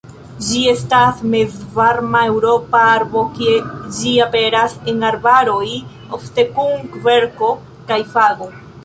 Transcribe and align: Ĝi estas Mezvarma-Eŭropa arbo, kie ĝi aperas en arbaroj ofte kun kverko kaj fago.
Ĝi 0.43 0.59
estas 0.69 1.19
Mezvarma-Eŭropa 1.33 2.81
arbo, 2.93 3.23
kie 3.35 3.53
ĝi 3.99 4.13
aperas 4.25 4.73
en 4.95 5.05
arbaroj 5.11 5.69
ofte 6.19 6.47
kun 6.57 6.89
kverko 6.97 7.53
kaj 7.93 8.01
fago. 8.17 8.51